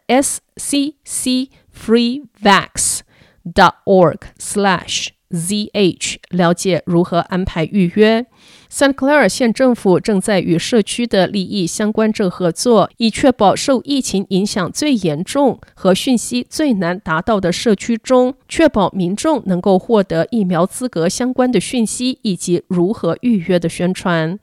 [5.31, 8.27] Z H，了解如何安排预约。
[8.69, 24.39] 圣克莱尔县政府正在与社区的利益相关者合作，以确保受疫情影响最严重和讯息最难达到的社区中，确保民众能够获得疫苗资格相关的讯息以及如何预约的宣传。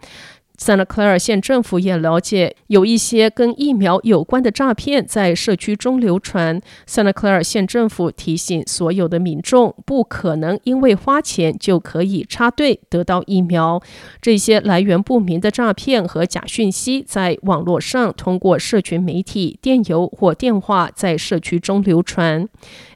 [0.59, 6.61] Santa Clara 县政府也了解有一些跟疫苗有关的诈骗在社区中流传。
[6.87, 13.81] Santa Clara 县政府提醒所有的民众，不可能因为花钱就可以插队得到疫苗。
[14.21, 22.47] 这些来源不明的诈骗和假讯息在网络上通过社群媒体、电邮或电话在社区中流传。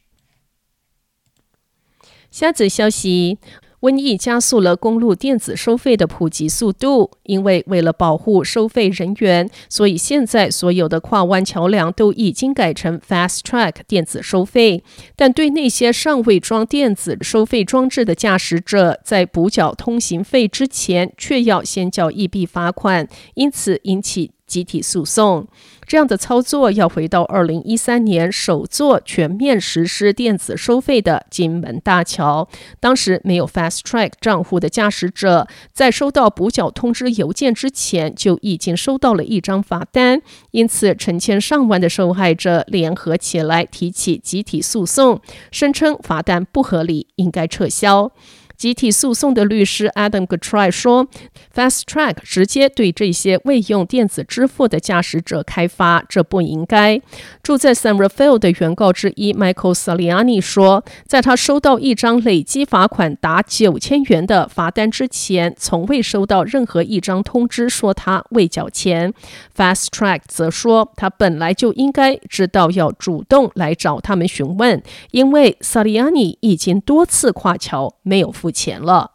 [2.30, 3.38] 下则消息。
[3.80, 14.84] 瘟疫加速了公路电子收费的普及速度，因为为了保护收费人员，所以现在所有的跨湾桥梁都已经改成 Fast Track 电子收费。
[15.16, 25.46] 但对那些尚未装电子收费装置的驾驶者，在补缴通行费之前，却要先交一笔罚款，因此引起集体诉讼。
[25.86, 40.22] 这样的操作要回到二零一三年首座全面实施电子收费的金门大桥，当时没有 Fast Track 账户的驾驶者，在收到补缴通知邮件之前就已经收到了一张罚单，
[40.52, 48.12] 因此成千上万的受害者联合起来提起集体诉讼，声称罚单不合理，应该撤销。
[48.60, 51.08] 集体诉讼的律师 Adam Guthrie 说
[51.54, 57.00] ：“Fast Track 直接对这些未用电子支付的驾驶者开罚，这不应该。”
[57.42, 69.14] 住在 San Rafael 的原告之一 Michael Saliani 说：“在他收到一张累积罚款达九千元的罚单之前，从未收到任何一张通知说他未缴钱。
[69.56, 74.82] Fast Track 则说他本来就应该知道要主动来找他们询问，
[75.12, 79.12] 因为 Saliani 已经多次跨桥没有付。”钱了。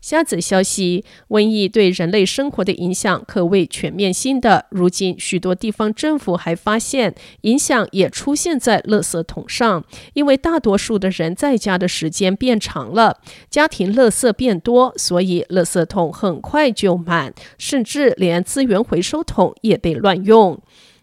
[0.00, 4.66] 下则消息：瘟疫对人类生活的影响可谓全面性的。
[4.72, 9.84] 如今，许多地方政府还发现，影响也出现在垃圾桶上，
[10.14, 20.60] 因为大多数的人在家的时间变长了，家庭垃圾变多，所以垃圾桶很快就满，甚至连资源回收桶也被乱用。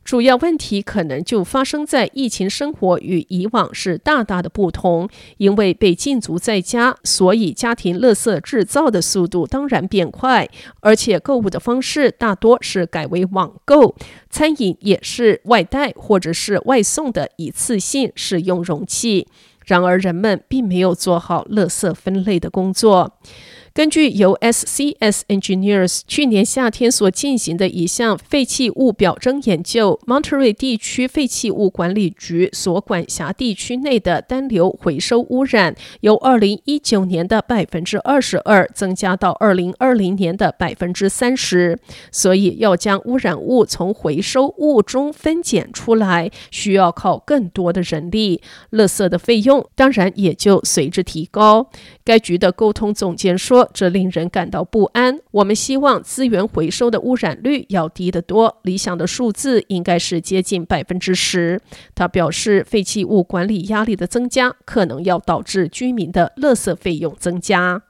[0.10, 5.08] 主要问题可能就发生在疫情生活与以往是大大的不同，
[5.38, 13.94] 因为被禁足在家，所以家庭垃圾制造的速度当然变快，而且购物的方式大多是改为网购，
[14.32, 19.28] 餐饮也是外带或者是外送的一次性使用容器。
[19.68, 23.20] 然而人们并没有做好垃圾分类的工作。
[23.74, 41.80] 根据由 SCS Engineers 去年夏天所进行的一项废弃物表征研究，Monterey 地区废弃物管理局所管辖地区内的单流回收污染，由二零一九年的百分之二十二增加到二零二零年的百分之三十。
[42.12, 48.42] 所以，要将污染物从回收物中分拣出来，需要靠更多的人力，
[48.72, 51.70] 垃圾的费用当然也就随之提高。
[52.04, 55.20] 该局的沟通总监说这令人感到不安。
[55.32, 61.62] 我们希望资源回收的污染率要低得多，理想的数字应该是接近百分之十。
[61.96, 67.84] 他表示，废弃物管理压力的增加可能要导致居民的垃圾费用增加。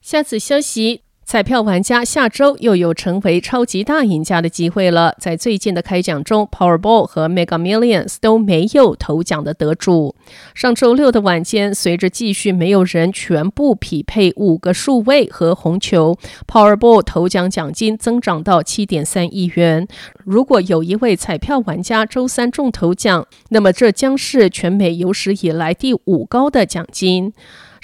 [0.00, 1.05] 下次消息。
[1.26, 5.12] 彩票玩家下周又有成为超级大赢家的机会了。
[5.18, 10.14] 在最近的开奖中，Powerball 和 Mega Millions 都没有头奖的得主。
[10.54, 19.88] 上周六的晚间，随着继续没有人全部匹配五个数位和红球，Powerball 头奖奖金增长到七点三亿元。
[20.24, 27.32] 如果有一位彩票玩家周三中头奖，那么这将是全美有史以来第五高的奖金。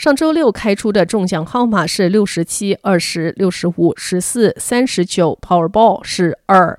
[0.02, 6.76] 上周六开出的中奖号码是六十七、二十、六十五、十四、三十九，Powerball 是二。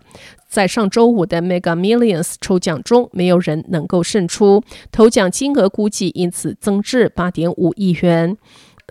[0.50, 4.62] 在上周五的 Mega Millions 抽奖中，没有人能够胜出，
[4.92, 8.36] 头奖金额估计因此增至八点五亿元。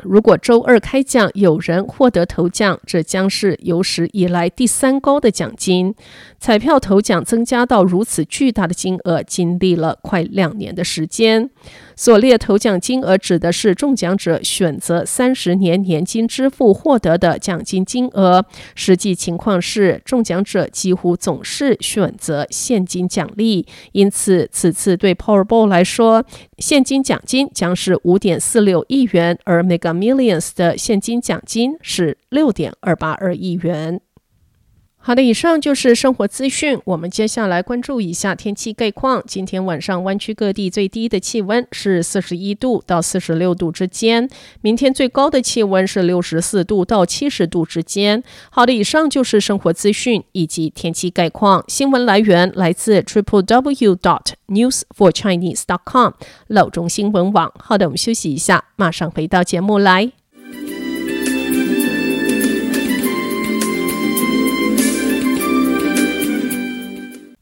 [0.03, 5.95] 如果周二开奖有人获得头奖，这将是有史以来第三高的奖金。
[6.41, 11.51] 彩票头奖增加到如此巨大的金额，经历了快两年的时间。
[11.95, 18.45] 所列头奖金额指的是中奖者选择三十年年金支付获得的奖金金额。
[18.75, 26.25] 实际情况是，中奖者几乎总是选择现金奖励，因此此次对 Powerball 来说，
[26.59, 34.01] 现金奖金将是五点四六亿元，而 Mega Millions 的现金奖金是六点二八二亿元。
[35.05, 36.81] 好的，以上就是生活资讯。
[36.85, 39.21] 我们接下来关注一下天气概况。
[39.27, 48.23] 今天晚上湾区各地最低的气温是四十一度到四十六度之间，明天最高的气温是六十四度到七十度之间。
[48.51, 51.65] 好的，以上就是生活资讯以及天气概况。
[51.67, 56.13] 新闻来源来自 triple w dot news for chinese dot com
[56.47, 57.53] 老中新闻网。
[57.59, 60.13] 好的，我们休息一下，马上回到节目来。